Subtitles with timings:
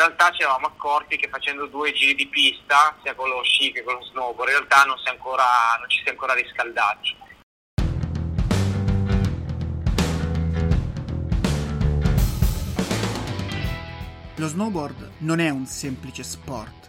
[0.00, 3.82] realtà ci eravamo accorti che facendo due giri di pista, sia con lo sci che
[3.82, 5.44] con lo snowboard, in realtà non, ancora,
[5.78, 7.16] non ci si è ancora riscaldati.
[14.36, 16.88] Lo snowboard non è un semplice sport.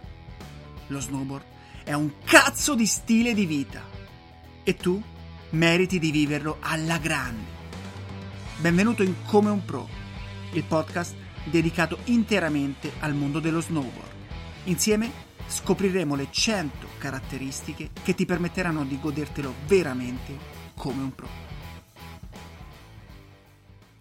[0.88, 1.46] Lo snowboard
[1.84, 3.84] è un cazzo di stile di vita.
[4.64, 5.02] E tu
[5.50, 7.59] meriti di viverlo alla grande.
[8.55, 9.89] Benvenuto in Come un Pro,
[10.54, 14.12] il podcast dedicato interamente al mondo dello snowboard.
[14.66, 20.38] Insieme scopriremo le 100 caratteristiche che ti permetteranno di godertelo veramente
[20.76, 21.27] come un pro.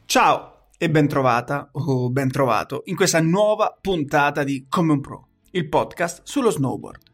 [0.06, 5.28] Ciao e ben trovata o ben trovato in questa nuova puntata di Come un pro,
[5.50, 7.09] il podcast sullo snowboard.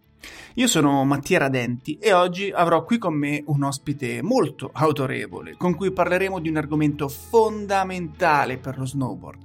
[0.55, 5.75] Io sono Mattia Radenti e oggi avrò qui con me un ospite molto autorevole con
[5.75, 9.39] cui parleremo di un argomento fondamentale per lo snowboard,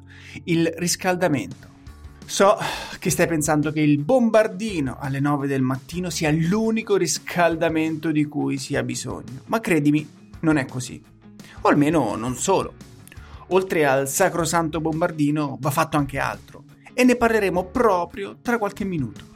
[0.45, 1.67] il riscaldamento.
[2.25, 2.55] So
[2.97, 8.57] che stai pensando che il bombardino alle 9 del mattino sia l'unico riscaldamento di cui
[8.57, 10.07] si ha bisogno, ma credimi,
[10.39, 11.03] non è così.
[11.61, 12.73] O almeno non solo.
[13.47, 19.30] Oltre al sacrosanto bombardino va fatto anche altro e ne parleremo proprio tra qualche minuto.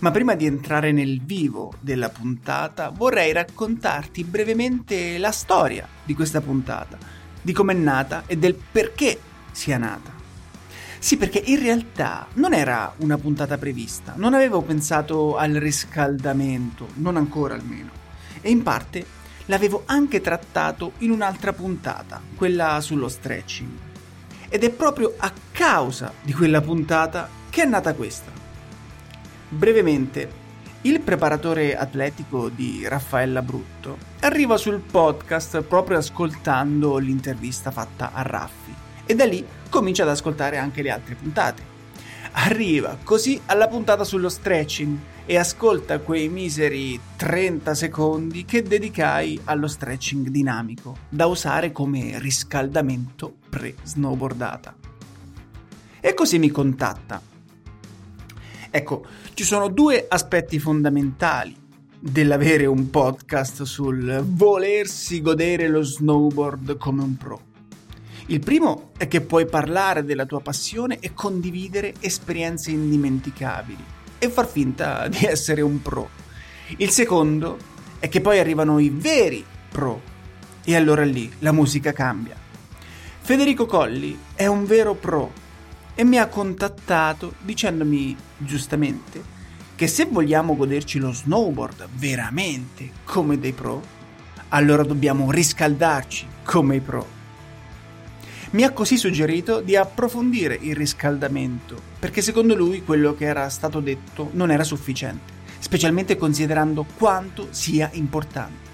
[0.00, 6.40] Ma prima di entrare nel vivo della puntata, vorrei raccontarti brevemente la storia di questa
[6.40, 6.96] puntata,
[7.42, 9.20] di come è nata e del perché
[9.52, 10.10] sia nata.
[10.98, 17.18] Sì, perché in realtà non era una puntata prevista, non avevo pensato al riscaldamento, non
[17.18, 17.90] ancora almeno.
[18.40, 19.04] E in parte
[19.46, 23.70] l'avevo anche trattato in un'altra puntata, quella sullo stretching.
[24.48, 28.39] Ed è proprio a causa di quella puntata che è nata questa.
[29.52, 30.30] Brevemente,
[30.82, 38.72] il preparatore atletico di Raffaella Brutto arriva sul podcast proprio ascoltando l'intervista fatta a Raffi
[39.04, 41.78] e da lì comincia ad ascoltare anche le altre puntate.
[42.32, 49.66] Arriva così alla puntata sullo stretching e ascolta quei miseri 30 secondi che dedicai allo
[49.66, 54.76] stretching dinamico, da usare come riscaldamento pre-snowboardata.
[55.98, 57.20] E così mi contatta
[58.72, 59.04] Ecco,
[59.34, 61.56] ci sono due aspetti fondamentali
[61.98, 67.40] dell'avere un podcast sul volersi godere lo snowboard come un pro.
[68.26, 73.84] Il primo è che puoi parlare della tua passione e condividere esperienze indimenticabili
[74.18, 76.08] e far finta di essere un pro.
[76.76, 77.58] Il secondo
[77.98, 80.00] è che poi arrivano i veri pro
[80.64, 82.36] e allora lì la musica cambia.
[83.20, 85.39] Federico Colli è un vero pro
[86.00, 89.22] e mi ha contattato dicendomi giustamente
[89.74, 93.82] che se vogliamo goderci lo snowboard veramente come dei pro,
[94.48, 97.06] allora dobbiamo riscaldarci come i pro.
[98.52, 103.80] Mi ha così suggerito di approfondire il riscaldamento, perché secondo lui quello che era stato
[103.80, 108.68] detto non era sufficiente, specialmente considerando quanto sia importante.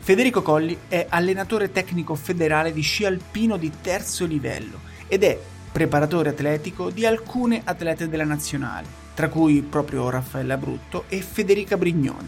[0.00, 5.38] Federico Colli è allenatore tecnico federale di sci alpino di terzo livello ed è
[5.76, 12.26] preparatore atletico di alcune atlete della nazionale, tra cui proprio Raffaella Brutto e Federica Brignone.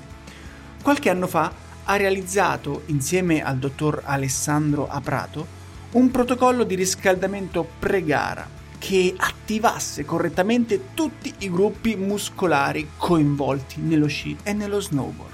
[0.82, 1.50] Qualche anno fa
[1.84, 5.46] ha realizzato, insieme al dottor Alessandro Aprato,
[5.92, 14.36] un protocollo di riscaldamento pre-gara che attivasse correttamente tutti i gruppi muscolari coinvolti nello sci
[14.42, 15.32] e nello snowboard.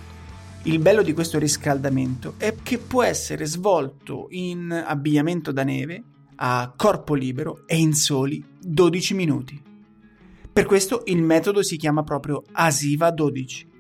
[0.63, 6.05] Il bello di questo riscaldamento è che può essere svolto in abbigliamento da neve,
[6.37, 9.63] a corpo libero e in soli 12 minuti.
[10.53, 13.73] Per questo il metodo si chiama proprio Asiva 12.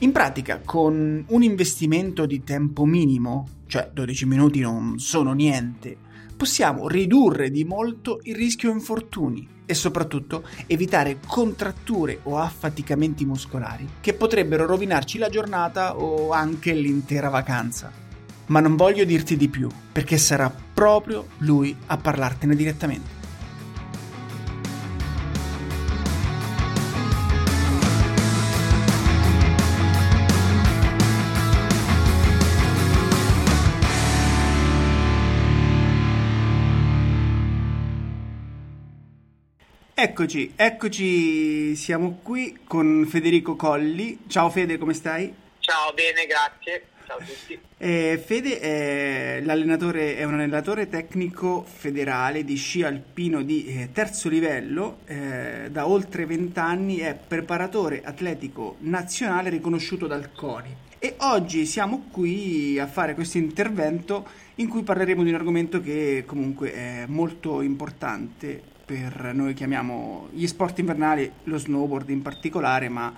[0.00, 5.96] In pratica, con un investimento di tempo minimo, cioè 12 minuti non sono niente,
[6.36, 14.12] possiamo ridurre di molto il rischio infortuni e soprattutto evitare contratture o affaticamenti muscolari che
[14.12, 18.02] potrebbero rovinarci la giornata o anche l'intera vacanza
[18.46, 23.20] ma non voglio dirti di più, perché sarà proprio lui a parlartene direttamente.
[39.94, 44.18] Eccoci, eccoci, siamo qui con Federico Colli.
[44.26, 45.32] Ciao Fede, come stai?
[45.60, 46.86] Ciao, bene, grazie.
[47.06, 47.58] Ciao a tutti.
[47.78, 54.28] Eh, Fede è, l'allenatore, è un allenatore tecnico federale di sci alpino di eh, terzo
[54.28, 60.76] livello, eh, da oltre 20 anni è preparatore atletico nazionale riconosciuto dal CORI.
[60.98, 64.24] E oggi siamo qui a fare questo intervento
[64.56, 70.46] in cui parleremo di un argomento che comunque è molto importante per noi chiamiamo gli
[70.46, 73.12] sport invernali, lo snowboard in particolare, ma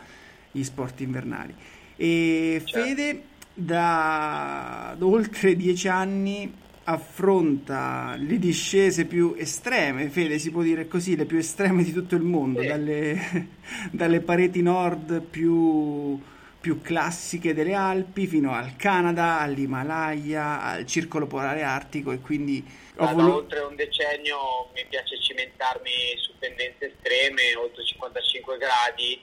[0.51, 1.55] gli sport invernali.
[1.97, 2.87] E certo.
[2.87, 3.23] Fede
[3.55, 11.25] da, oltre dieci anni affronta le discese più estreme, Fede si può dire così, le
[11.25, 12.67] più estreme di tutto il mondo, sì.
[12.67, 13.49] dalle,
[13.91, 16.21] dalle, pareti nord più,
[16.61, 22.83] più, classiche delle Alpi fino al Canada, all'Himalaya, al circolo polare artico e quindi...
[22.95, 29.21] Da volu- oltre un decennio mi piace cimentarmi su pendenze estreme, oltre 55 gradi,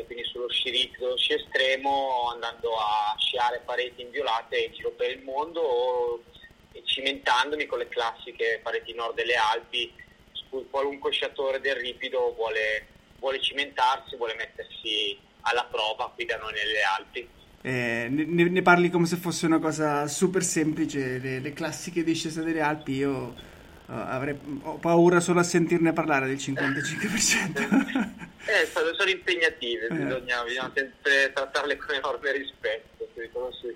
[0.00, 5.10] e quindi sullo sci ritmo, sci estremo, andando a sciare pareti inviolate in giro per
[5.10, 6.22] il mondo o
[6.84, 9.92] cimentandomi con le classiche pareti nord delle Alpi,
[10.32, 12.86] su cui qualunque sciatore del ripido vuole,
[13.18, 17.28] vuole cimentarsi, vuole mettersi alla prova qui da noi nelle Alpi.
[17.62, 22.42] Eh, ne, ne, parli come se fosse una cosa super semplice, le, le classiche discese
[22.42, 23.34] delle Alpi, io
[23.90, 27.58] uh, avrei, ho paura solo a sentirne parlare del 55%.
[28.46, 29.94] eh, sono, sono impegnative, eh.
[29.94, 33.08] bisogna, bisogna sempre trattarle con enorme rispetto,
[33.60, 33.74] sì.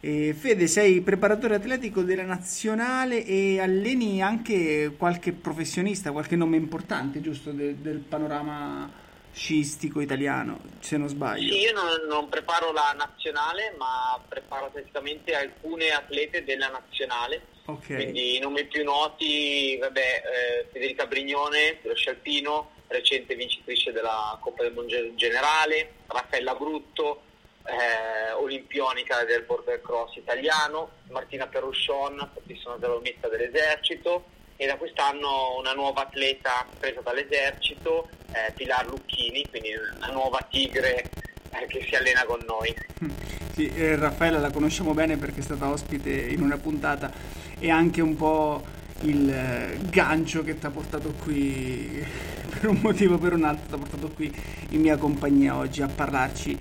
[0.00, 7.20] E Fede, sei preparatore atletico della nazionale e alleni anche qualche professionista, qualche nome importante,
[7.20, 9.04] giusto, de- del panorama
[9.36, 11.52] sciistico italiano, se non sbaglio.
[11.52, 17.42] Sì, io non, non preparo la nazionale, ma preparo atleticamente alcune atlete della nazionale.
[17.66, 17.96] Okay.
[17.96, 24.62] Quindi i nomi più noti, vabbè, eh, Federica Brignone, dello Scialpino, recente vincitrice della Coppa
[24.62, 27.22] del Mondo Generale, Raffaella Brutto,
[27.66, 35.72] eh, olimpionica del border cross italiano, Martina Perrusson, fortissima dell'omista dell'esercito e da quest'anno una
[35.72, 41.10] nuova atleta presa dall'esercito, eh, Pilar Lucchini, quindi una nuova tigre
[41.50, 42.74] eh, che si allena con noi.
[43.56, 47.10] Sì, eh, Raffaella la conosciamo bene perché è stata ospite in una puntata
[47.58, 48.62] e anche un po'
[49.00, 52.04] il eh, gancio che ti ha portato qui
[52.52, 54.30] per un motivo o per un altro, ti ha portato qui
[54.70, 56.58] in mia compagnia oggi a parlarci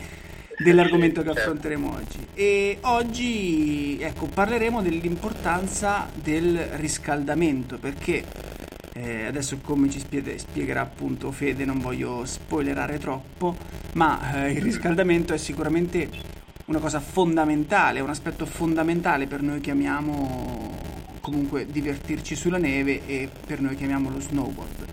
[0.57, 2.27] dell'argomento che affronteremo oggi.
[2.33, 8.23] E oggi ecco, parleremo dell'importanza del riscaldamento perché
[8.93, 13.57] eh, adesso come ci spieghe, spiegherà appunto Fede, non voglio spoilerare troppo,
[13.93, 16.09] ma eh, il riscaldamento è sicuramente
[16.67, 20.73] una cosa fondamentale, un aspetto fondamentale per noi che amiamo
[21.19, 24.85] comunque divertirci sulla neve e per noi che amiamo lo snowboard.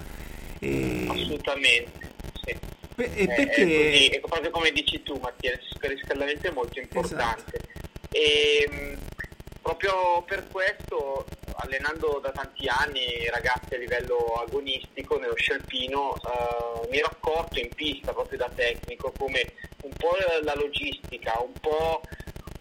[0.58, 1.06] E...
[1.08, 2.10] Assolutamente,
[2.44, 2.56] sì.
[2.94, 3.62] Pe- e perché...
[3.62, 7.56] È, così, è proprio come dici tu Mattia, il riscaldamento è molto importante.
[7.56, 7.80] Esatto.
[8.10, 8.94] E mm,
[9.62, 16.98] proprio per questo, allenando da tanti anni ragazzi a livello agonistico nello scialpino, eh, mi
[16.98, 22.02] ero accorto in pista proprio da tecnico come un po' la logistica, un po'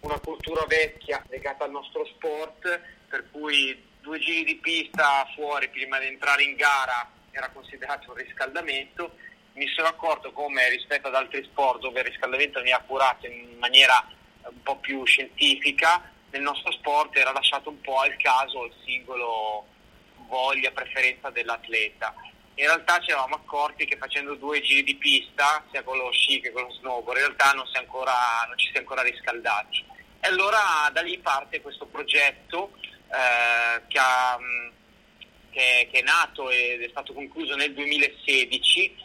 [0.00, 5.98] una cultura vecchia legata al nostro sport, per cui due giri di pista fuori prima
[5.98, 9.12] di entrare in gara era considerato un riscaldamento
[9.54, 14.04] mi sono accorto come rispetto ad altri sport dove il riscaldamento veniva curato in maniera
[14.44, 19.66] un po' più scientifica, nel nostro sport era lasciato un po' al caso il singolo
[20.26, 22.14] voglia, preferenza dell'atleta.
[22.54, 26.40] In realtà ci eravamo accorti che facendo due giri di pista, sia con lo sci
[26.40, 28.12] che con lo snowboard, in realtà non, ancora,
[28.46, 29.84] non ci si è ancora riscaldati.
[30.20, 32.72] E allora da lì parte questo progetto
[33.08, 34.38] eh, che, ha,
[35.50, 39.01] che, che è nato ed è stato concluso nel 2016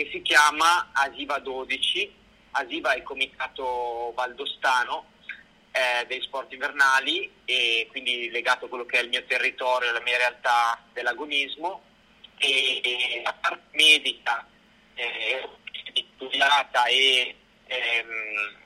[0.00, 2.14] che si chiama Asiva 12.
[2.52, 5.10] Asiva è il comitato valdostano
[5.72, 10.00] eh, dei sport invernali e quindi legato a quello che è il mio territorio, la
[10.00, 11.82] mia realtà dell'agonismo
[12.38, 14.48] e, e la parte medica
[14.94, 15.46] eh,
[16.14, 17.34] studiata e
[17.66, 18.56] ehm,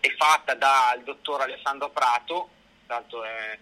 [0.00, 2.48] è fatta dal dottor Alessandro Prato,
[2.86, 3.58] l'altro è,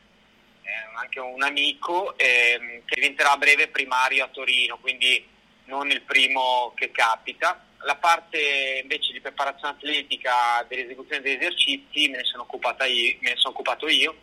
[0.63, 5.39] è anche un amico ehm, che diventerà a breve primario a Torino, quindi
[5.71, 7.65] non il primo che capita.
[7.85, 12.47] La parte invece di preparazione atletica dell'esecuzione degli esercizi me ne sono,
[12.87, 14.17] io, me ne sono occupato io.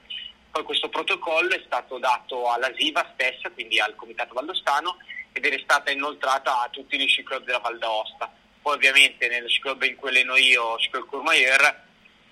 [0.52, 4.98] Poi questo protocollo è stato dato alla SIVA stessa, quindi al Comitato Valdostano,
[5.32, 8.32] ed è stata inoltrata a tutti gli sci della Val d'Aosta.
[8.62, 11.86] Poi ovviamente nello sci in cui alleno io, Sci Club Courmayeur,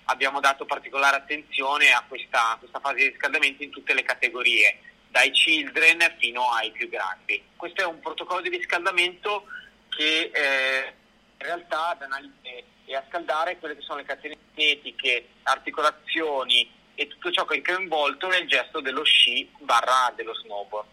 [0.04, 4.80] abbiamo dato particolare attenzione a questa, a questa fase di riscaldamento in tutte le categorie
[5.16, 7.42] dai children fino ai più grandi.
[7.56, 9.46] Questo è un protocollo di riscaldamento
[9.88, 10.92] che eh,
[11.38, 17.08] in realtà ad analizzare e a scaldare quelle che sono le catene kinetiche, articolazioni e
[17.08, 20.88] tutto ciò che è coinvolto nel gesto dello sci barra dello snowboard.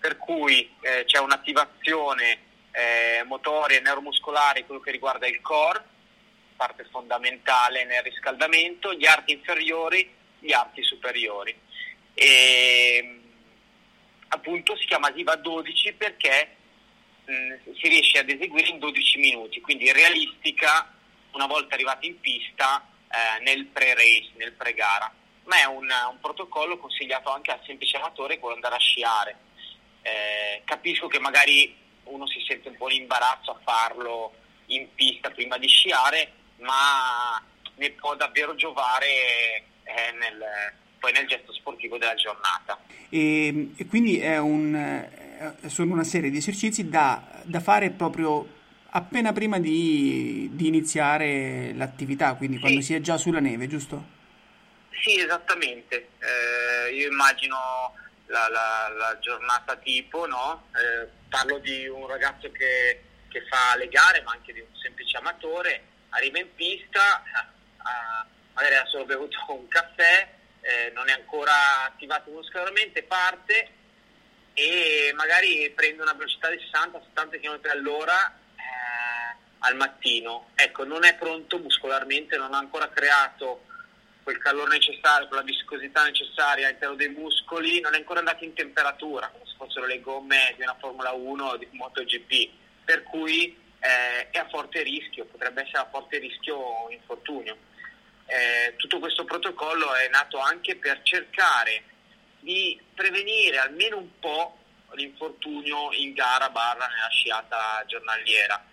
[0.00, 2.38] Per cui eh, c'è un'attivazione
[2.70, 5.84] eh, motoria e neuromuscolare, quello che riguarda il core,
[6.56, 11.54] parte fondamentale nel riscaldamento, gli arti inferiori, gli arti superiori.
[12.14, 13.20] E,
[14.28, 16.56] appunto si chiama Siva 12 perché
[17.24, 20.92] mh, si riesce ad eseguire in 12 minuti, quindi realistica
[21.32, 25.12] una volta arrivati in pista eh, nel pre-race, nel pre-gara.
[25.44, 29.38] Ma è un, un, protocollo consigliato anche al semplice amatore vuole andare a sciare.
[30.02, 34.34] Eh, capisco che magari uno si sente un po' in imbarazzo a farlo
[34.66, 37.40] in pista prima di sciare, ma
[37.76, 39.06] ne può davvero giovare
[39.84, 40.44] eh, nel,
[40.98, 42.78] poi nel gesto sportivo della giornata.
[43.08, 48.54] E, e quindi un, eh, sono una serie di esercizi da, da fare proprio
[48.90, 52.62] appena prima di, di iniziare l'attività, quindi sì.
[52.62, 54.14] quando si è già sulla neve, giusto?
[55.02, 56.08] Sì, esattamente.
[56.18, 57.94] Eh, io immagino
[58.26, 60.68] la, la, la, giornata tipo, no?
[60.74, 65.18] eh, parlo di un ragazzo che, che, fa le gare, ma anche di un semplice
[65.18, 70.28] amatore, arriva in pista, eh, magari ha solo bevuto un caffè,
[70.66, 73.70] eh, non è ancora attivato muscolarmente, parte
[74.52, 80.48] e magari prende una velocità di 60-70 km all'ora eh, al mattino.
[80.56, 83.64] Ecco, non è pronto muscolarmente, non ha ancora creato
[84.24, 89.28] quel calore necessario, quella viscosità necessaria all'interno dei muscoli, non è ancora andato in temperatura,
[89.28, 92.50] come se fossero le gomme di una Formula 1 o di MotoGP,
[92.84, 97.56] per cui eh, è a forte rischio, potrebbe essere a forte rischio infortunio.
[98.26, 101.84] Eh, tutto questo protocollo è nato anche per cercare
[102.40, 104.58] di prevenire almeno un po'
[104.92, 108.64] l'infortunio in gara barra nella sciata giornaliera.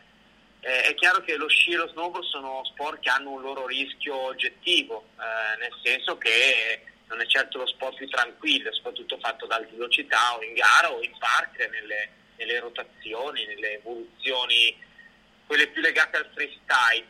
[0.60, 3.67] Eh, è chiaro che lo sci e lo snowboard sono sport che hanno un loro
[3.67, 9.45] rischio oggettivo, eh, nel senso che non è certo lo sport più tranquillo, soprattutto fatto
[9.45, 14.75] ad alta velocità o in gara o in park, nelle, nelle rotazioni, nelle evoluzioni,
[15.45, 17.05] quelle più legate al freestyle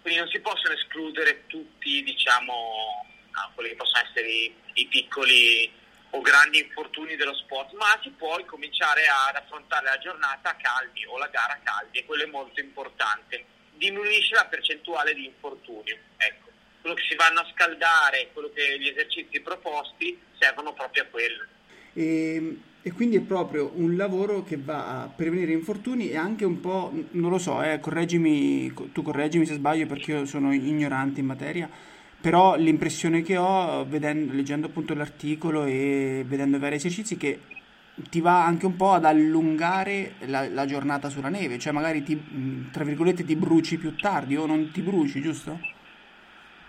[0.00, 5.70] quindi non si possono escludere tutti diciamo, no, quelli che possono essere i, i, piccoli
[6.10, 11.04] o grandi infortuni dello sport, ma si può cominciare ad affrontare la giornata a caldi
[11.06, 13.44] o la gara a caldi e quello è molto importante.
[13.74, 15.96] Diminuisce la percentuale di infortunio.
[16.16, 16.48] Ecco,
[16.80, 21.46] quello che si vanno a scaldare, quello che gli esercizi proposti servono proprio a quello.
[21.92, 26.44] E, ehm, e, quindi è proprio un lavoro che va a prevenire infortuni e anche
[26.44, 31.20] un po', non lo so, eh, correggimi, tu correggimi se sbaglio perché io sono ignorante
[31.20, 31.68] in materia,
[32.20, 37.40] però l'impressione che ho vedendo, leggendo appunto l'articolo e vedendo vari esercizi che
[38.10, 42.68] ti va anche un po' ad allungare la, la giornata sulla neve, cioè magari ti,
[42.70, 45.58] tra virgolette ti bruci più tardi o non ti bruci, giusto?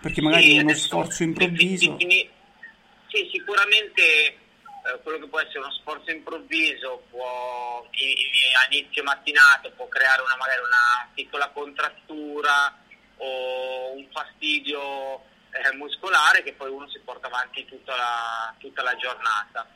[0.00, 1.96] Perché magari sì, uno sforzo improvviso...
[1.98, 4.02] Sì, sicuramente
[4.84, 10.36] eh, quello che può essere uno sforzo improvviso può, a inizio mattinata può creare una,
[10.36, 12.78] magari una piccola contrattura
[13.16, 18.96] o un fastidio eh, muscolare che poi uno si porta avanti tutta la, tutta la
[18.96, 19.68] giornata.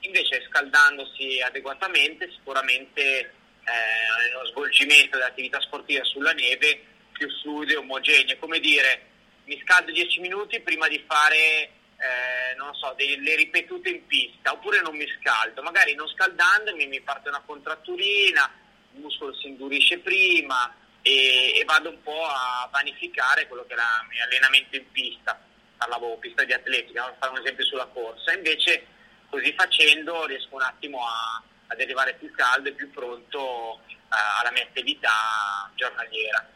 [0.00, 8.38] Invece scaldandosi adeguatamente sicuramente eh, lo svolgimento dell'attività sportiva sulla neve più fluido e omogeneo,
[8.38, 9.14] come dire
[9.46, 14.80] mi scaldo 10 minuti prima di fare eh, non so, delle ripetute in pista, oppure
[14.80, 18.50] non mi scaldo, magari non scaldandomi mi parte una contratturina,
[18.92, 24.00] il muscolo si indurisce prima e, e vado un po' a vanificare quello che era
[24.02, 25.40] il mio allenamento in pista,
[25.76, 28.86] parlavo pista di atletica, per fare un esempio sulla corsa, invece
[29.28, 34.50] così facendo riesco un attimo a, ad arrivare più caldo e più pronto eh, alla
[34.52, 36.46] mia attività giornaliera.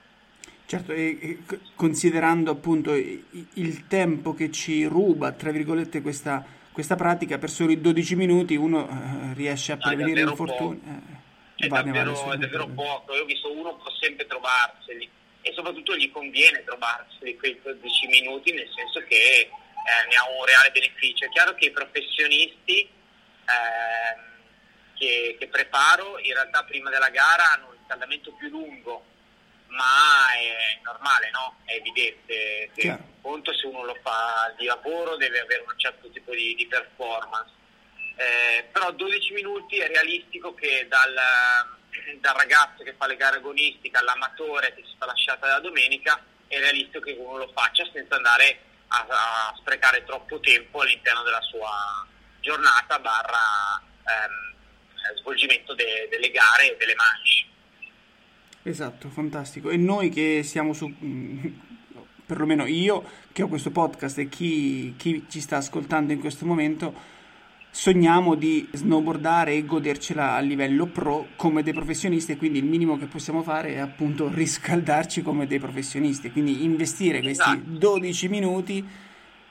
[0.70, 1.38] Certo, e, e
[1.74, 8.14] considerando appunto il tempo che ci ruba, tra virgolette, questa, questa pratica, per soli 12
[8.14, 10.80] minuti uno eh, riesce a prevenire infortuni.
[11.56, 15.10] Eh, è, davvero, è davvero poco, io ho visto uno può sempre trovarseli
[15.42, 19.50] e soprattutto gli conviene trovarseli quei 12 minuti, nel senso che eh,
[20.08, 21.24] ne ha un reale beneficio.
[21.24, 22.88] È chiaro che i professionisti
[23.42, 24.22] ehm,
[24.94, 29.10] che, che preparo in realtà prima della gara hanno un riscaldamento più lungo
[29.70, 31.56] ma è normale, no?
[31.64, 33.04] È evidente che Chiaro.
[33.20, 37.52] conto se uno lo fa di lavoro deve avere un certo tipo di, di performance.
[38.16, 41.14] Eh, però 12 minuti è realistico che dal,
[42.18, 46.58] dal, ragazzo che fa le gare agonistiche all'amatore che si fa lasciata la domenica è
[46.58, 52.06] realistico che uno lo faccia senza andare a, a sprecare troppo tempo all'interno della sua
[52.40, 57.48] giornata barra ehm, svolgimento de, delle gare e delle manche.
[58.62, 59.70] Esatto, fantastico.
[59.70, 61.46] E noi che siamo su, mm,
[62.26, 63.02] perlomeno io
[63.32, 67.18] che ho questo podcast e chi, chi ci sta ascoltando in questo momento,
[67.70, 73.06] sogniamo di snowboardare e godercela a livello pro come dei professionisti, quindi il minimo che
[73.06, 78.32] possiamo fare è appunto riscaldarci come dei professionisti, quindi investire questi 12 esatto.
[78.32, 78.86] minuti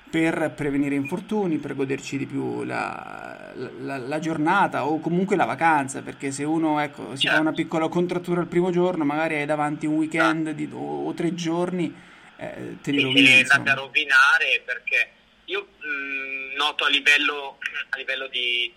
[0.09, 6.01] per prevenire infortuni, per goderci di più la, la, la, giornata o comunque la vacanza,
[6.01, 7.35] perché se uno ecco, si certo.
[7.35, 11.13] fa una piccola contrattura il primo giorno, magari hai davanti un weekend di, o, o,
[11.13, 11.93] tre giorni,
[12.37, 13.27] eh, te li rovini.
[13.27, 15.11] Sì, andate a rovinare perché
[15.45, 18.73] io mh, noto a livello, a livello di,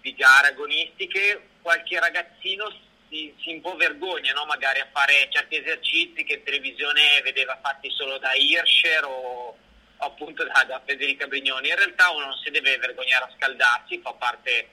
[0.00, 2.68] di, gare agonistiche qualche ragazzino
[3.08, 4.46] si, si un po' vergogna no?
[4.46, 9.56] magari a fare certi esercizi che in televisione vedeva fatti solo da Hirscher o
[10.02, 11.68] appunto da, da Federica Brignoni.
[11.68, 14.68] In realtà uno non si deve vergognare a scaldarsi, fa parte,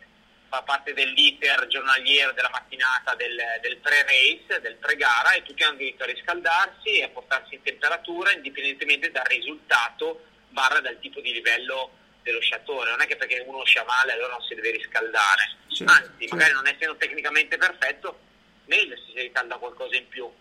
[0.48, 6.04] fa parte dell'iter giornaliero della mattinata del, del pre-race, del pre-gara e tutti hanno diritto
[6.04, 11.92] a riscaldarsi e a portarsi in temperatura indipendentemente dal risultato barra dal tipo di livello
[12.24, 12.90] dello sciatore.
[12.90, 15.58] Non è che perché uno scia male allora non si deve riscaldare.
[15.68, 16.36] Certo, Anzi, certo.
[16.36, 18.20] magari non essendo tecnicamente perfetto,
[18.66, 20.32] meglio se si riscalda qualcosa in più.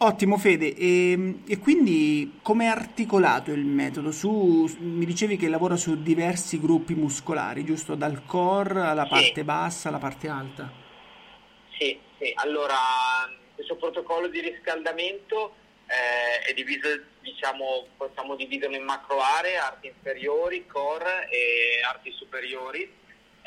[0.00, 4.12] Ottimo Fede, e, ehm, e quindi come è articolato il metodo?
[4.12, 7.96] Su, mi dicevi che lavora su diversi gruppi muscolari, giusto?
[7.96, 9.08] Dal core alla sì.
[9.08, 10.70] parte bassa alla parte alta?
[11.76, 12.30] Sì, sì.
[12.36, 12.76] allora
[13.56, 15.54] questo protocollo di riscaldamento
[15.88, 16.86] eh, è diviso,
[17.20, 22.88] diciamo, possiamo dividerlo in macro aree, arti inferiori, core e arti superiori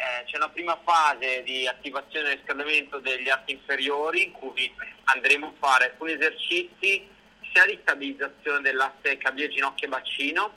[0.01, 4.73] eh, c'è una prima fase di attivazione e riscaldamento degli arti inferiori in cui
[5.05, 7.07] andremo a fare alcuni esercizi
[7.53, 10.53] sia di stabilizzazione dell'asse caviglia, ginocchio e bacino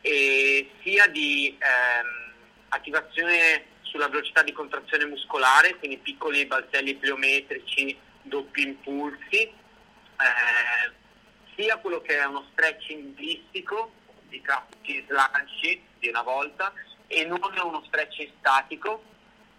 [0.00, 2.32] e sia di ehm,
[2.68, 10.92] attivazione sulla velocità di contrazione muscolare, quindi piccoli balzelli pliometrici, doppi impulsi, eh,
[11.56, 13.92] sia quello che è uno stretching blistico,
[14.28, 16.72] di classici slanci di una volta,
[17.08, 19.02] e non è uno stretch statico,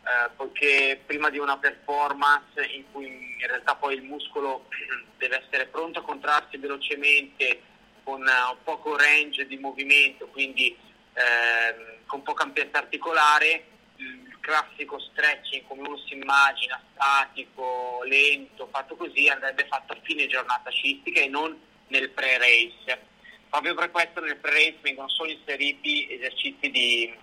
[0.04, 4.68] eh, perché prima di una performance in cui in realtà poi il muscolo
[5.18, 7.62] deve essere pronto a contrarsi velocemente
[8.04, 10.76] con uh, poco range di movimento, quindi
[11.14, 13.66] eh, con poca ampiezza articolare,
[13.98, 20.28] il classico stretching come uno si immagina, statico, lento, fatto così, andrebbe fatto a fine
[20.28, 23.08] giornata scistica e non nel pre-race.
[23.50, 27.14] Proprio per questo nel pre-race vengono solo inseriti esercizi di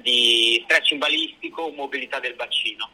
[0.00, 2.90] di stretching balistico o mobilità del bacino.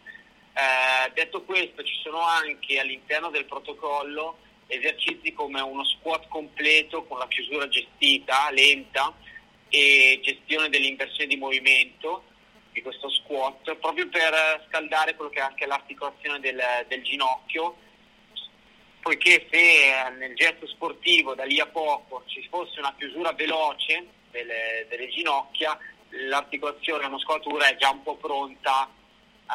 [0.55, 4.38] Eh, detto questo, ci sono anche all'interno del protocollo
[4.69, 9.14] esercizi come uno squat completo con la chiusura gestita, lenta
[9.69, 12.25] e gestione dell'inversione di movimento
[12.73, 17.77] di questo squat, proprio per scaldare quello che è anche l'articolazione del, del ginocchio,
[19.01, 24.87] poiché se nel gesto sportivo da lì a poco ci fosse una chiusura veloce delle,
[24.88, 25.79] delle ginocchia,
[26.11, 29.53] l'articolazione, la muscolatura è già un po' pronta eh,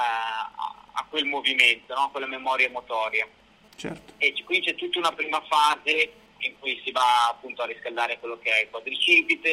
[0.93, 2.03] a, quel movimento, no?
[2.03, 3.27] a quella memoria motoria.
[3.75, 4.13] Certo.
[4.17, 8.39] E qui c'è tutta una prima fase in cui si va appunto a riscaldare quello
[8.39, 9.49] che è il quadricipite,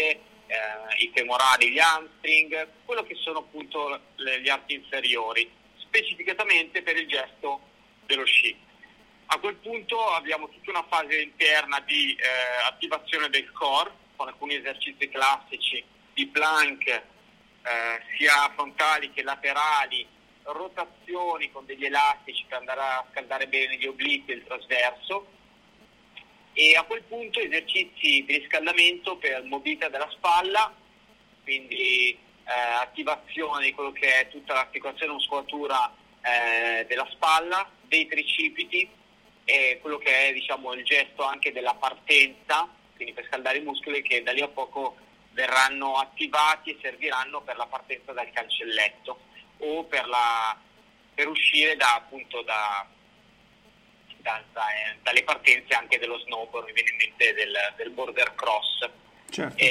[0.46, 6.96] eh, i femorali, gli hamstring, quello che sono appunto le, gli arti inferiori, specificatamente per
[6.96, 7.60] il gesto
[8.06, 8.56] dello sci.
[9.30, 14.54] A quel punto abbiamo tutta una fase interna di eh, attivazione del core con alcuni
[14.54, 15.84] esercizi classici
[16.18, 17.02] di plank eh,
[18.16, 20.04] sia frontali che laterali,
[20.42, 25.26] rotazioni con degli elastici per andare a scaldare bene gli obliqui e il trasverso.
[26.54, 30.74] E a quel punto esercizi di riscaldamento per mobilità della spalla,
[31.44, 38.88] quindi eh, attivazione di quello che è tutta l'articolazione muscolatura eh, della spalla, dei tricipiti
[39.44, 44.02] e quello che è diciamo, il gesto anche della partenza, quindi per scaldare i muscoli
[44.02, 45.06] che da lì a poco
[45.38, 49.20] verranno attivati e serviranno per la partenza dal cancelletto
[49.58, 50.58] o per, la,
[51.14, 52.84] per uscire da, appunto da,
[54.16, 58.90] da, eh, dalle partenze anche dello snowboard, mi viene in mente del, del border cross.
[59.30, 59.62] Certo.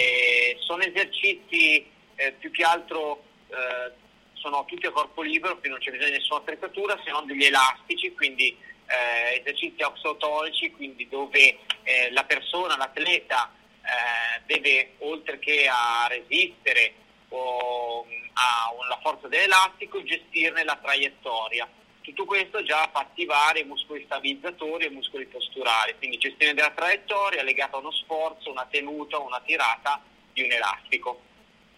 [0.59, 1.83] sono esercizi
[2.15, 3.91] eh, più che altro eh,
[4.35, 7.43] sono tutti a corpo libero, quindi non c'è bisogno di nessuna attrezzatura, se non degli
[7.43, 13.51] elastici, quindi eh, esercizi oxotonici, quindi dove eh, la persona, l'atleta
[13.87, 16.93] eh, deve oltre che a resistere
[17.29, 21.67] o alla forza dell'elastico gestirne la traiettoria.
[22.01, 26.71] Tutto questo già fa attivare i muscoli stabilizzatori e i muscoli posturali, quindi gestione della
[26.71, 31.21] traiettoria legata a uno sforzo, una tenuta, una tirata di un elastico.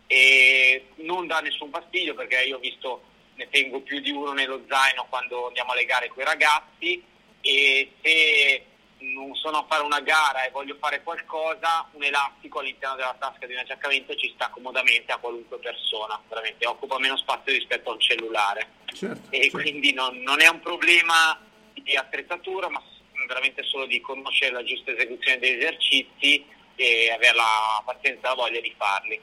[0.05, 3.03] E non dà nessun fastidio perché io ho visto,
[3.35, 7.03] ne tengo più di uno nello zaino quando andiamo a legare con i ragazzi
[7.41, 8.65] e se
[8.99, 13.45] non sono a fare una gara e voglio fare qualcosa, un elastico all'interno della tasca
[13.45, 17.93] di un aggiaccamento ci sta comodamente a qualunque persona, veramente occupa meno spazio rispetto a
[17.93, 18.67] un cellulare.
[18.93, 19.57] Certo, e certo.
[19.57, 21.39] quindi non, non, è un problema
[21.73, 22.81] di attrezzatura, ma
[23.27, 28.35] veramente solo di conoscere la giusta esecuzione degli esercizi e avere la pazienza e la
[28.35, 29.21] voglia di farli.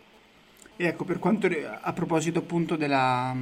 [0.79, 1.49] E ecco, per quanto
[1.81, 3.35] a proposito appunto della,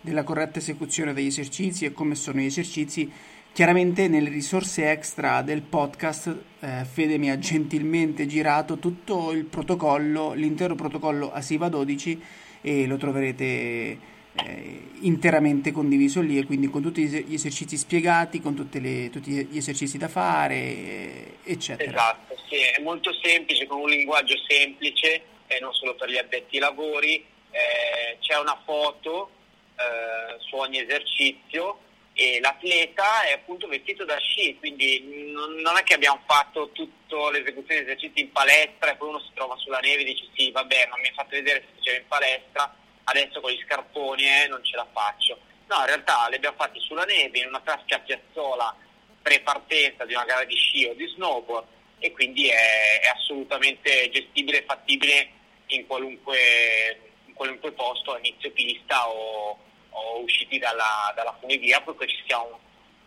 [0.00, 3.10] della corretta esecuzione degli esercizi e come sono gli esercizi,
[3.52, 10.32] chiaramente nelle risorse extra del podcast eh, Fede mi ha gentilmente girato tutto il protocollo,
[10.32, 12.22] l'intero protocollo ASIVA 12
[12.62, 13.98] e lo troverete
[14.34, 19.56] eh, interamente condiviso lì e quindi con tutti gli esercizi spiegati, con le, tutti gli
[19.56, 21.90] esercizi da fare, eccetera.
[21.90, 26.56] Esatto, sì, è molto semplice, con un linguaggio semplice e non solo per gli addetti
[26.56, 27.16] ai lavori,
[27.50, 29.30] eh, c'è una foto
[29.76, 35.82] eh, su ogni esercizio e l'atleta è appunto vestito da sci, quindi non, non è
[35.82, 39.78] che abbiamo fatto tutta l'esecuzione di esercizi in palestra e poi uno si trova sulla
[39.78, 43.40] neve e dice sì vabbè ma mi hai fatto vedere se facevo in palestra, adesso
[43.40, 45.38] con gli scarponi eh, non ce la faccio.
[45.68, 48.76] No, in realtà li abbiamo fatti sulla neve in una classica piazzola
[49.22, 51.66] pre-partenza di una gara di sci o di snowboard
[51.98, 55.30] e quindi è, è assolutamente gestibile e fattibile
[55.66, 59.58] in qualunque, in qualunque posto a inizio pista o,
[59.92, 62.54] o usciti dalla, dalla, funivia perché ci sia un,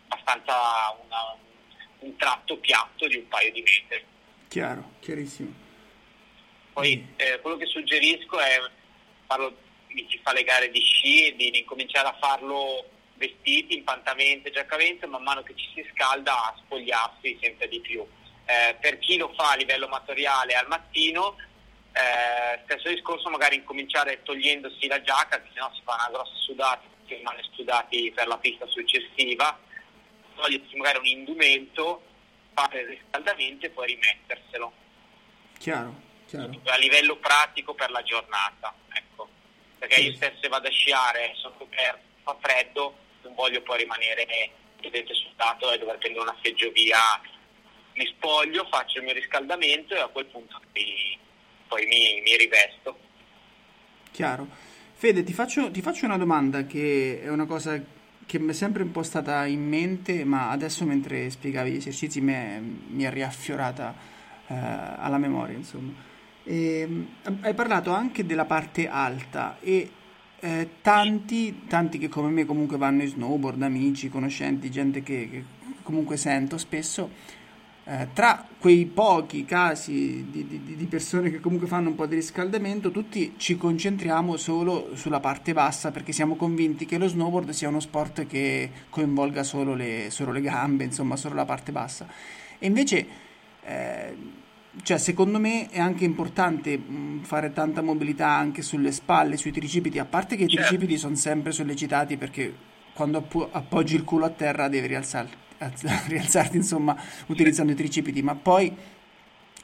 [0.08, 1.36] abbastanza una,
[2.00, 4.04] un tratto piatto di un paio di metri.
[4.48, 5.52] Chiaro, chiarissimo.
[6.72, 7.12] Poi mm.
[7.16, 8.58] eh, quello che suggerisco è
[9.26, 9.56] farlo
[9.88, 15.06] di chi fa le gare di sci, di, di cominciare a farlo vestiti, impantamente, giaccamente,
[15.06, 18.06] man mano che ci si scalda a spogliarsi sempre di più.
[18.44, 21.36] Eh, per chi lo fa a livello amatoriale al mattino
[21.96, 26.82] eh, stesso discorso magari incominciare togliendosi la giacca, che sennò si fa una grossa sudata,
[27.06, 29.58] si rimane sudati per la pista successiva,
[30.34, 32.02] togliersi magari un indumento,
[32.52, 34.72] fare il riscaldamento e poi rimetterselo.
[35.58, 36.60] Chiaro, chiaro.
[36.64, 39.28] A livello pratico per la giornata, ecco.
[39.78, 45.14] Perché io stesso vado a sciare, sono coperto, fa freddo, non voglio poi rimanere vedete
[45.14, 46.98] sudato e dover prendere una seggiovia.
[47.94, 51.18] Mi spoglio, faccio il mio riscaldamento e a quel punto mi
[51.68, 52.98] poi mi, mi rivesto.
[54.10, 54.46] Chiaro.
[54.94, 57.78] Fede, ti faccio, ti faccio una domanda che è una cosa
[58.26, 62.20] che mi è sempre un po' stata in mente, ma adesso mentre spiegavi gli esercizi
[62.20, 63.94] mi è, mi è riaffiorata
[64.48, 65.92] eh, alla memoria, insomma.
[66.42, 67.08] E, ehm,
[67.42, 69.90] hai parlato anche della parte alta e
[70.40, 75.44] eh, tanti, tanti che come me comunque vanno in snowboard, amici, conoscenti, gente che, che
[75.82, 77.10] comunque sento spesso,
[77.88, 82.16] eh, tra quei pochi casi di, di, di, persone che comunque fanno un po' di
[82.16, 87.68] riscaldamento, tutti ci concentriamo solo sulla parte bassa perché siamo convinti che lo snowboard sia
[87.68, 92.08] uno sport che coinvolga solo le, solo le gambe, insomma, solo la parte bassa.
[92.58, 93.06] E invece,
[93.62, 94.16] eh,
[94.82, 100.00] cioè, secondo me è anche importante mh, fare tanta mobilità anche sulle spalle, sui tricipiti,
[100.00, 100.66] a parte che i certo.
[100.66, 102.52] tricipiti sono sempre sollecitati perché
[102.94, 105.44] quando appoggi il culo a terra devi rialzarti
[106.08, 108.94] rialzarti insomma utilizzando i tricipiti, ma poi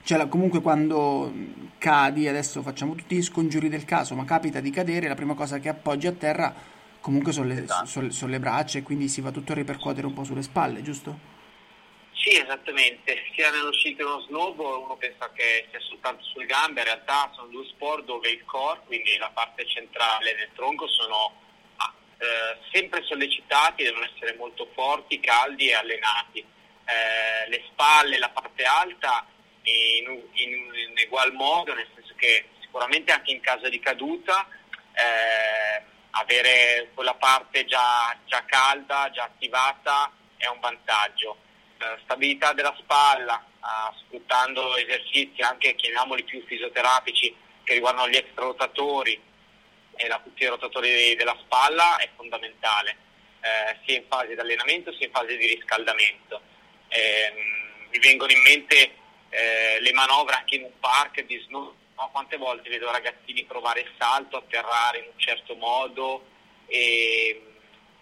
[0.05, 1.33] cioè, comunque quando
[1.79, 5.59] cadi, adesso facciamo tutti gli scongiuri del caso, ma capita di cadere, la prima cosa
[5.59, 6.53] che appoggi a terra
[7.01, 7.87] comunque sono le, esatto.
[7.87, 10.83] sono, sono le braccia e quindi si va tutto a ripercuotere un po' sulle spalle,
[10.83, 11.31] giusto?
[12.13, 13.17] Sì, esattamente.
[13.35, 17.31] Sia nello sci che nello snowboard uno pensa che sia soltanto sulle gambe, in realtà
[17.35, 21.33] sono due sport dove il core, quindi la parte centrale del tronco, sono
[22.23, 26.39] eh, sempre sollecitati, devono essere molto forti, caldi e allenati.
[26.39, 29.27] Eh, le spalle, la parte alta
[29.63, 34.47] in, in, in, ugual modo, nel senso che sicuramente anche in caso di caduta
[34.93, 41.39] eh, avere quella parte già, già, calda, già attivata è un vantaggio.
[41.79, 43.45] Eh, stabilità della spalla,
[44.05, 49.21] sfruttando esercizi anche chiamiamoli più fisioterapici che riguardano gli extrarotatori,
[49.97, 52.97] e la cuffia rotatori della spalla è fondamentale,
[53.41, 56.41] eh, sia in fase di allenamento sia in fase di riscaldamento.
[56.89, 57.33] Eh,
[57.91, 58.95] mi vengono in mente
[59.29, 62.09] eh, le manovre anche in un park di snow, no?
[62.13, 66.27] quante volte vedo ragazzini provare il salto, atterrare in un certo modo
[66.67, 67.43] e,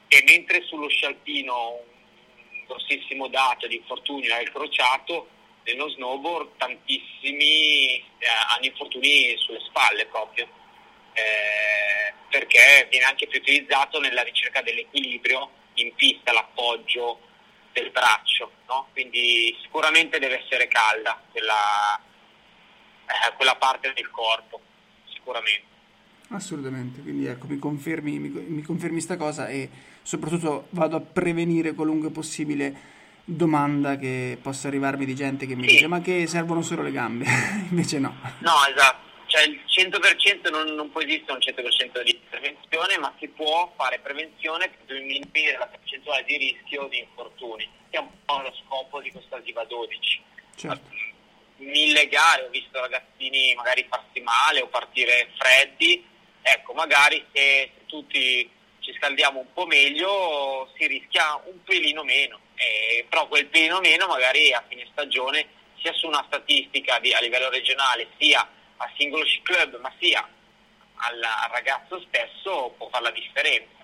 [0.09, 5.29] e mentre sullo scialpino un grossissimo dato di infortunio è il crociato,
[5.64, 10.48] nello snowboard tantissimi eh, hanno infortuni sulle spalle proprio
[11.20, 17.20] eh, perché viene anche più utilizzato nella ricerca dell'equilibrio in pista, l'appoggio
[17.72, 18.88] del braccio, no?
[18.92, 22.00] quindi sicuramente deve essere calda quella,
[23.06, 24.61] eh, quella parte del corpo,
[25.12, 25.68] sicuramente.
[26.28, 29.68] Assolutamente, quindi ecco, mi confermi, mi, mi confermi sta cosa e
[30.02, 35.74] soprattutto vado a prevenire qualunque possibile domanda che possa arrivarmi di gente che mi sì.
[35.74, 37.26] dice ma che servono solo le gambe,
[37.70, 38.14] invece no.
[38.38, 43.29] No, esatto cioè il 100% non, non, può esistere un 100% di prevenzione, ma si
[43.29, 48.40] può fare prevenzione per diminuire la percentuale di rischio di infortuni, che è un po'
[48.40, 50.23] lo scopo di questa SIVA 12.
[50.57, 50.90] Certo.
[51.59, 56.05] Mille gare ho visto ragazzini magari farsi male o partire freddi
[56.43, 63.05] ecco, magari se tutti ci scaldiamo un po' meglio si rischia un pelino meno, eh,
[63.09, 65.47] però quel pelino meno magari a fine stagione
[65.81, 68.49] sia su una statistica di, a livello regionale sia
[68.81, 73.79] a singolo club ma sia al, al ragazzo stesso può fare la differenza.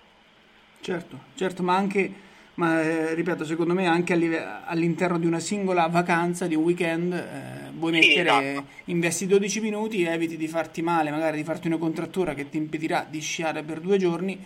[0.81, 2.25] Certo, certo, ma anche
[2.57, 7.71] ma eh, ripeto, secondo me anche all'interno di una singola vacanza, di un weekend, eh,
[7.73, 8.67] vuoi mettere, sì, esatto.
[8.85, 13.05] investi 12 minuti, eviti di farti male, magari di farti una contrattura che ti impedirà
[13.07, 14.43] di sciare per due giorni,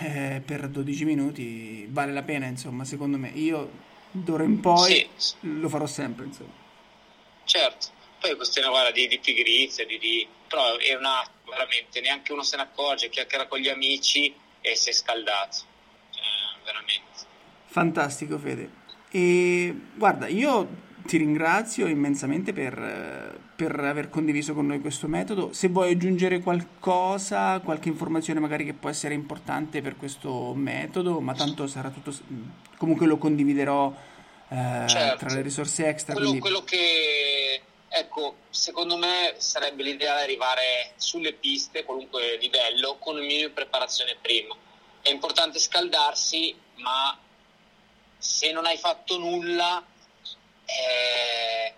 [0.00, 3.28] eh, per 12 minuti vale la pena, insomma, secondo me.
[3.34, 3.70] Io
[4.10, 5.36] d'ora in poi sì.
[5.42, 6.50] lo farò sempre, insomma.
[7.44, 7.86] Certo,
[8.20, 10.26] poi questione guarda, di, di pigrizia, di, di...
[10.46, 14.74] però è un atto, veramente, neanche uno se ne accorge, chiacchiera con gli amici e
[14.74, 15.56] si è scaldato,
[16.10, 17.26] cioè, veramente.
[17.66, 18.70] Fantastico Fede.
[19.10, 25.52] E guarda, io ti ringrazio immensamente per, per, aver condiviso con noi questo metodo.
[25.52, 31.32] Se vuoi aggiungere qualcosa, qualche informazione magari che può essere importante per questo metodo, ma
[31.32, 32.14] tanto sarà tutto...
[32.76, 33.94] comunque lo condividerò
[34.50, 35.24] eh, certo.
[35.24, 36.12] tra le risorse extra.
[36.12, 36.46] Quello, quindi...
[36.46, 37.62] quello che...
[37.88, 44.16] Ecco, secondo me sarebbe l'ideale arrivare sulle piste, qualunque livello, con un minimo di preparazione
[44.20, 44.54] prima.
[45.00, 47.18] È importante scaldarsi, ma
[48.18, 49.84] se non hai fatto nulla
[50.64, 51.74] eh,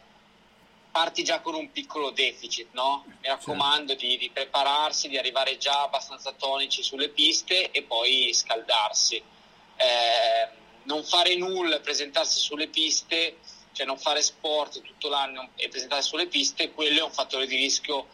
[0.90, 3.04] parti già con un piccolo deficit, no?
[3.06, 9.16] Mi raccomando di, di, prepararsi, di arrivare già abbastanza tonici sulle piste e poi scaldarsi.
[9.16, 10.48] Eh,
[10.82, 13.36] non fare nulla e presentarsi sulle piste,
[13.72, 17.56] cioè non fare sport tutto l'anno e presentarsi sulle piste, quello è un fattore di
[17.56, 18.06] rischio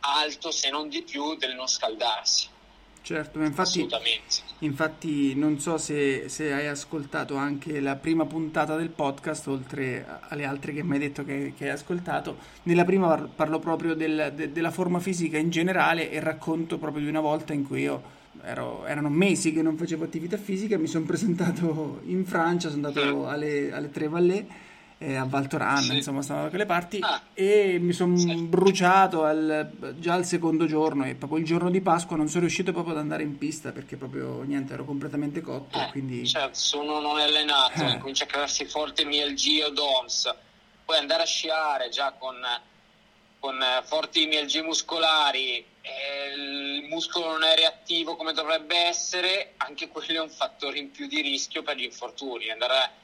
[0.00, 2.48] alto, se non di più, del non scaldarsi.
[3.02, 3.88] Certo, infatti,
[4.58, 10.44] infatti non so se, se, hai ascoltato anche la prima puntata del podcast, oltre alle
[10.44, 12.36] altre che mi hai detto che, che hai ascoltato.
[12.64, 17.08] Nella prima parlo proprio del, de, della forma fisica in generale e racconto proprio di
[17.08, 21.04] una volta in cui io ero, erano mesi che non facevo attività fisica, mi sono
[21.04, 24.46] presentato in Francia, sono andato alle, alle Tre Vallée
[25.02, 25.94] eh, a Valtoran, sì.
[25.96, 27.22] insomma, stavo da quelle parti ah.
[27.32, 28.34] e mi sono sì.
[28.34, 32.72] bruciato al, già al secondo giorno e proprio il giorno di Pasqua non sono riuscito
[32.72, 35.78] proprio ad andare in pista perché proprio niente, ero completamente cotto.
[35.78, 36.26] Eh, quindi...
[36.26, 37.98] Certo, se uno non è allenato, eh.
[37.98, 40.34] comincia a crearsi forte MLG o DOMS,
[40.84, 42.36] poi andare a sciare già con,
[43.38, 50.20] con forti MLG muscolari il muscolo non è reattivo come dovrebbe essere, anche quello è
[50.20, 52.50] un fattore in più di rischio per gli infortuni.
[52.50, 52.98] Andare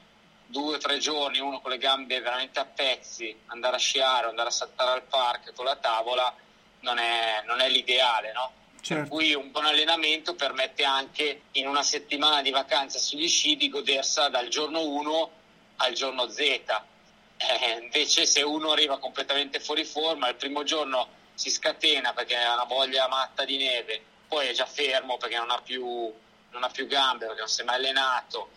[0.46, 4.48] due o tre giorni, uno con le gambe veramente a pezzi, andare a sciare, andare
[4.48, 6.34] a saltare al parco con la tavola,
[6.80, 8.52] non è, non è l'ideale, no?
[8.80, 9.02] Certo.
[9.02, 13.68] Per cui un buon allenamento permette anche in una settimana di vacanza sugli sci di
[13.68, 15.30] godersela dal giorno 1
[15.76, 16.40] al giorno Z.
[16.40, 22.54] Eh, invece se uno arriva completamente fuori forma, il primo giorno si scatena perché ha
[22.54, 26.68] una voglia matta di neve, poi è già fermo perché non ha più, non ha
[26.68, 28.48] più gambe, perché non si è mai allenato,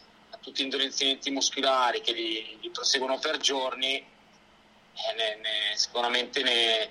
[0.42, 6.90] tutti indurenzamenti muscolari che li, li proseguono per giorni, eh, ne, ne, sicuramente ne,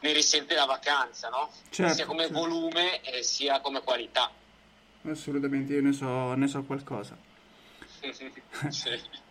[0.00, 1.52] ne, risente la vacanza, no?
[1.70, 2.38] certo, sia come certo.
[2.38, 4.30] volume sia come qualità.
[5.02, 7.16] Assolutamente, io ne so, ne so qualcosa.
[8.70, 9.24] sì.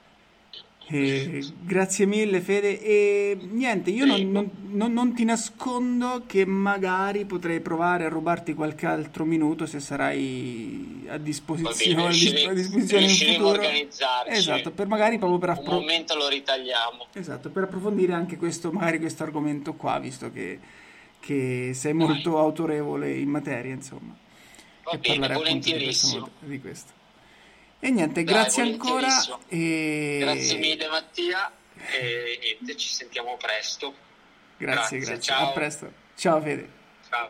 [0.88, 2.80] Eh, grazie mille Fede.
[2.82, 8.54] E niente io non, non, non, non, ti nascondo che magari potrei provare a rubarti
[8.54, 13.62] qualche altro minuto se sarai a disposizione, bene, riuscire, a disposizione in futuro.
[14.28, 17.08] esatto per magari proprio per appro- un momento lo ritagliamo.
[17.14, 20.60] Esatto per approfondire anche questo magari questo argomento qua visto che,
[21.20, 22.42] che sei molto Vai.
[22.42, 24.16] autorevole in materia insomma.
[24.84, 26.30] Va bene, volentierissimo.
[26.42, 27.04] di questo
[27.86, 29.08] e niente, Dai, grazie ancora.
[29.48, 30.18] E...
[30.20, 33.94] Grazie mille Mattia e niente, ci sentiamo presto.
[34.58, 35.00] Grazie, grazie.
[35.00, 35.22] grazie.
[35.22, 35.50] Ciao.
[35.50, 35.92] A presto.
[36.16, 36.70] Ciao Fede.
[37.08, 37.30] Ciao.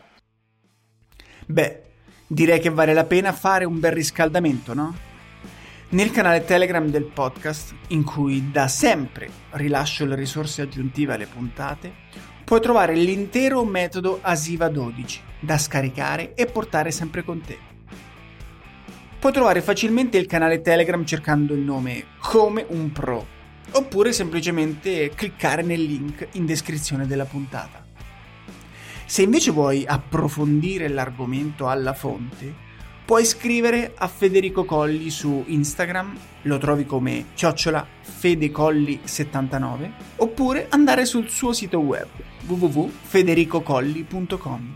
[1.47, 1.81] Beh,
[2.25, 4.97] direi che vale la pena fare un bel riscaldamento, no?
[5.89, 11.93] Nel canale Telegram del podcast, in cui da sempre rilascio le risorse aggiuntive alle puntate,
[12.45, 17.74] puoi trovare l'intero metodo Asiva 12 da scaricare e portare sempre con te.
[19.25, 23.25] Puoi trovare facilmente il canale Telegram cercando il nome Come un Pro,
[23.71, 27.83] oppure semplicemente cliccare nel link in descrizione della puntata.
[29.07, 32.53] Se invece vuoi approfondire l'argomento alla fonte,
[33.03, 37.83] puoi scrivere a Federico Colli su Instagram, lo trovi come chiocciola
[38.21, 42.09] fedecolli79, oppure andare sul suo sito web
[42.45, 44.75] www.federicocolli.com.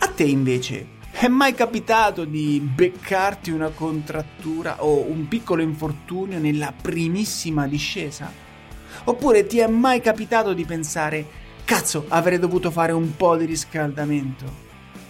[0.00, 6.72] A te invece è mai capitato di beccarti una contrattura o un piccolo infortunio nella
[6.80, 8.32] primissima discesa?
[9.02, 11.26] Oppure ti è mai capitato di pensare
[11.64, 14.44] Cazzo, avrei dovuto fare un po' di riscaldamento.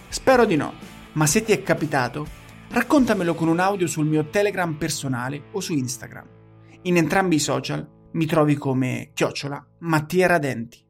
[0.09, 0.73] Spero di no,
[1.13, 2.25] ma se ti è capitato,
[2.69, 6.27] raccontamelo con un audio sul mio Telegram personale o su Instagram.
[6.81, 10.83] In entrambi i social mi trovi come chiocciola Mattia Radenti.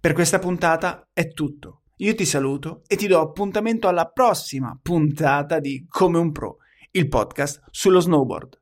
[0.00, 1.81] Per questa puntata è tutto.
[1.96, 6.56] Io ti saluto e ti do appuntamento alla prossima puntata di Come un Pro,
[6.92, 8.60] il podcast sullo snowboard.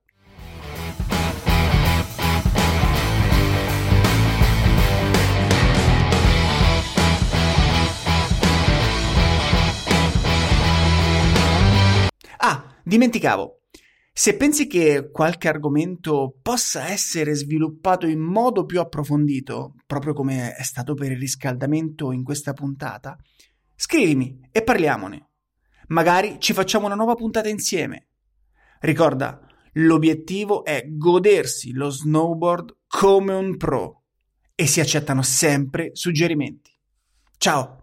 [12.39, 13.60] Ah, dimenticavo.
[14.21, 20.63] Se pensi che qualche argomento possa essere sviluppato in modo più approfondito, proprio come è
[20.63, 23.17] stato per il riscaldamento in questa puntata,
[23.75, 25.29] scrivimi e parliamone.
[25.87, 28.09] Magari ci facciamo una nuova puntata insieme.
[28.81, 29.41] Ricorda,
[29.73, 34.03] l'obiettivo è godersi lo snowboard come un pro
[34.55, 36.79] e si accettano sempre suggerimenti.
[37.39, 37.80] Ciao!